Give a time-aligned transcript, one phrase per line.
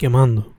[0.00, 0.54] quemando.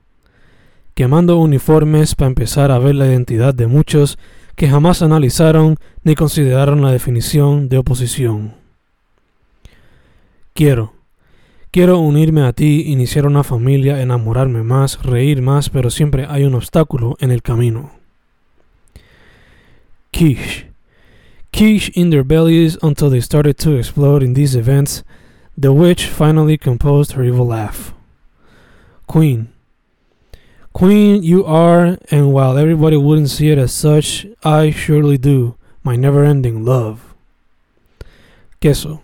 [0.94, 4.16] Quemando uniformes para empezar a ver la identidad de muchos
[4.54, 8.54] que jamás analizaron ni consideraron la definición de oposición.
[10.54, 10.92] Quiero,
[11.72, 16.54] quiero unirme a ti, iniciar una familia, enamorarme más, reír más, pero siempre hay un
[16.54, 17.90] obstáculo en el camino.
[20.12, 20.70] Quiche.
[21.50, 25.02] Quiche in their bellies until they started to explode in these events,
[25.60, 27.92] the witch finally composed her evil laugh.
[29.12, 29.52] Queen.
[30.72, 35.54] Queen, you are, and while everybody wouldn't see it as such, I surely do,
[35.84, 37.12] my never ending love.
[38.58, 39.02] Queso.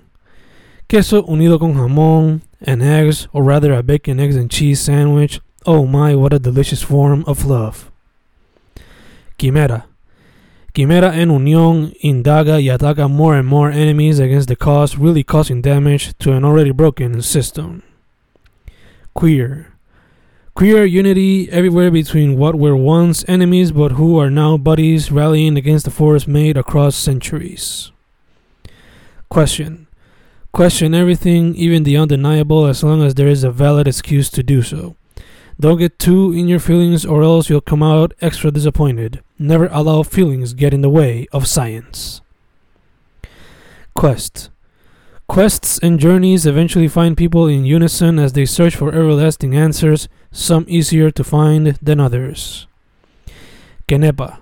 [0.89, 5.43] Queso unido con jamón and eggs, or rather a bacon, eggs, and cheese sandwich.
[5.67, 7.91] Oh my, what a delicious form of love.
[9.37, 9.89] Quimera.
[10.73, 15.61] Quimera en unión indaga y ataca more and more enemies against the cause, really causing
[15.61, 17.83] damage to an already broken system.
[19.15, 19.75] Queer.
[20.59, 25.85] Queer unity everywhere between what were once enemies but who are now buddies rallying against
[25.85, 27.93] the force made across centuries.
[29.29, 29.87] Question.
[30.51, 34.61] Question everything, even the undeniable, as long as there is a valid excuse to do
[34.61, 34.97] so.
[35.61, 39.23] Don't get too in your feelings or else you'll come out extra disappointed.
[39.39, 42.21] Never allow feelings get in the way of science.
[43.95, 44.51] Quest.
[45.29, 50.65] Quests and journeys eventually find people in unison as they search for everlasting answers, some
[50.67, 52.67] easier to find than others.
[53.87, 54.41] Kenepa.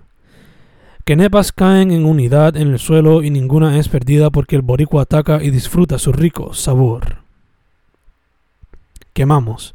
[1.04, 5.42] Kenepas caen en unidad en el suelo y ninguna es perdida porque el boricua ataca
[5.42, 7.18] y disfruta su rico sabor.
[9.12, 9.74] Quemamos.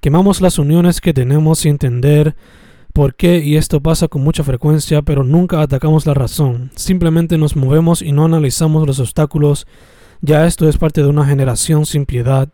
[0.00, 2.34] Quemamos las uniones que tenemos sin entender
[2.92, 6.72] por qué y esto pasa con mucha frecuencia, pero nunca atacamos la razón.
[6.74, 9.68] Simplemente nos movemos y no analizamos los obstáculos
[10.24, 12.48] ya esto es parte de una generación sin piedad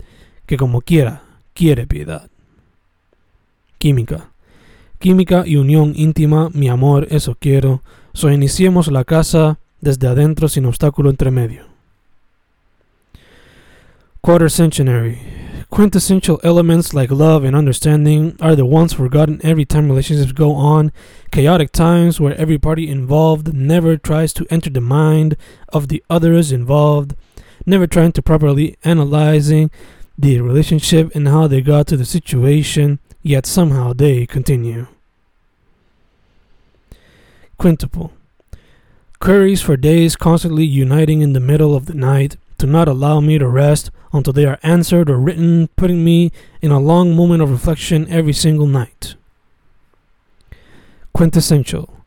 [0.46, 1.22] que como quiera
[1.54, 2.30] quiere piedad.
[3.78, 4.30] Química.
[4.98, 7.82] Química y unión íntima, mi amor, eso quiero.
[8.12, 11.66] So iniciemos la casa desde adentro sin obstáculo entre medio.
[14.20, 15.18] Quarter centenary.
[15.70, 20.92] Quintessential elements like love and understanding are the ones forgotten every time relationships go on.
[21.30, 25.36] Chaotic times where every party involved never tries to enter the mind
[25.72, 27.14] of the others involved
[27.66, 29.70] never trying to properly analyzing
[30.18, 34.86] the relationship and how they got to the situation, yet somehow they continue.
[37.58, 38.12] Quintuple.
[39.18, 43.38] Queries for days constantly uniting in the middle of the night to not allow me
[43.38, 47.50] to rest until they are answered or written, putting me in a long moment of
[47.50, 49.14] reflection every single night.
[51.12, 51.99] Quintessential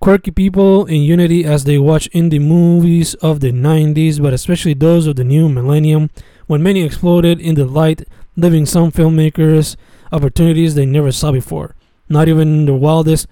[0.00, 5.06] quirky people in unity as they watch indie movies of the 90s, but especially those
[5.06, 6.10] of the new millennium,
[6.46, 8.06] when many exploded in the light,
[8.38, 9.76] giving some filmmakers
[10.12, 11.74] opportunities they never saw before.
[12.08, 13.26] Not even the wildest,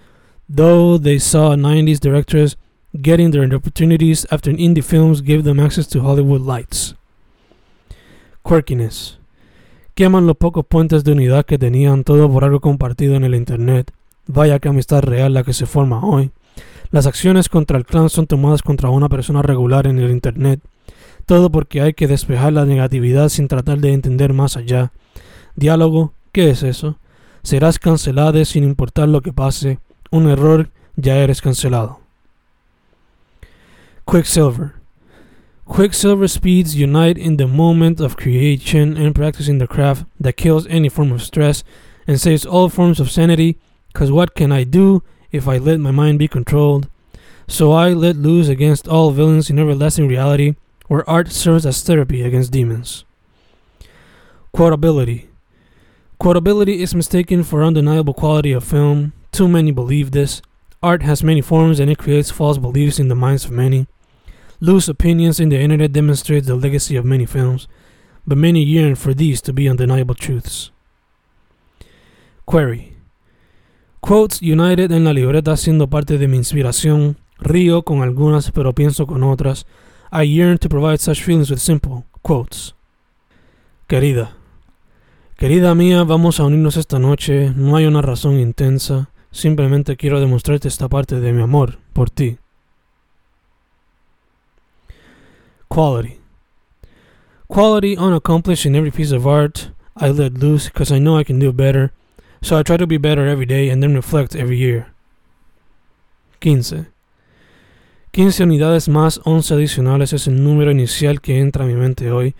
[0.49, 2.57] though they saw 90s directors
[3.01, 6.95] getting their opportunities after indie films gave them access to Hollywood lights.
[8.43, 9.17] Quirkiness.
[9.95, 13.91] Queman los pocos puentes de unidad que tenían todo por algo compartido en el Internet.
[14.27, 16.31] Vaya que amistad real la que se forma hoy.
[16.91, 20.61] Las acciones contra el clan son tomadas contra una persona regular en el Internet.
[21.25, 24.91] Todo porque hay que despejar la negatividad sin tratar de entender más allá.
[25.55, 26.97] Diálogo, ¿qué es eso?
[27.41, 29.79] Serás cancelado sin importar lo que pase.
[30.11, 31.99] Un error, ya eres cancelado.
[34.05, 34.73] Quicksilver.
[35.65, 40.89] Quicksilver speeds unite in the moment of creation and practicing the craft that kills any
[40.89, 41.63] form of stress
[42.05, 43.57] and saves all forms of sanity.
[43.93, 45.01] Cause what can I do
[45.35, 46.89] if I let my mind be controlled.
[47.47, 50.55] So I let loose against all villains in everlasting reality,
[50.87, 53.05] where art serves as therapy against demons.
[54.55, 55.27] Quotability.
[56.19, 59.13] Quotability is mistaken for undeniable quality of film.
[59.31, 60.41] Too many believe this.
[60.81, 63.87] Art has many forms and it creates false beliefs in the minds of many.
[64.61, 67.67] Loose opinions in the internet demonstrate the legacy of many films,
[68.25, 70.71] but many yearn for these to be undeniable truths.
[72.45, 72.94] Query.
[74.05, 77.17] Quotes United en la libreta siendo parte de mi inspiración.
[77.39, 79.65] Río con algunas, pero pienso con otras.
[80.11, 82.75] I yearn to provide such feelings with simple quotes.
[83.87, 84.37] Querida,
[85.37, 87.51] querida mía, vamos a unirnos esta noche.
[87.55, 89.09] No hay una razón intensa.
[89.31, 92.37] Simplemente quiero demostrarte esta parte de mi amor por ti.
[95.67, 96.19] Quality.
[97.47, 101.39] Quality unaccomplished in every piece of art I let loose because I know I can
[101.39, 101.91] do better.
[102.45, 104.93] So I try to be better every day and then reflect every year.
[106.41, 106.91] 15.
[108.11, 112.35] 15 unidades más 11 adicionales es el número inicial que entra a mi mente hoy.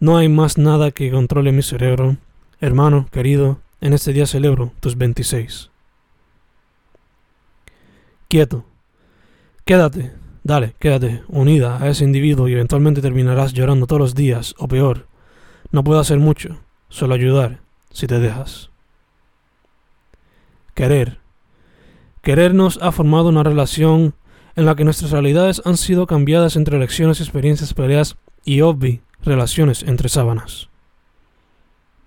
[0.00, 2.16] No hay más nada que controle mi cerebro.
[2.62, 5.70] Hermano, querido, En este día celebro tus 26.
[8.28, 8.64] Quieto.
[9.66, 10.12] Quédate,
[10.44, 15.08] dale, quédate, unida a ese individuo y eventualmente terminarás llorando todos los días, o peor.
[15.72, 17.60] No puedo hacer mucho, solo ayudar,
[17.90, 18.70] si te dejas.
[20.76, 21.20] Querer.
[22.20, 24.14] Querernos ha formado una relación
[24.56, 29.84] en la que nuestras realidades han sido cambiadas entre elecciones, experiencias, peleas y obvi relaciones
[29.84, 30.68] entre sábanas.